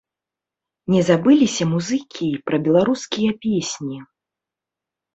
Не 0.93 1.01
забыліся 1.09 1.63
музыкі 1.75 2.23
і 2.31 2.41
пра 2.49 2.57
беларускія 2.67 3.39
песні. 3.47 3.97